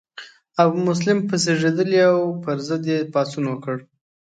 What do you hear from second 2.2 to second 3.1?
د پر ضد یې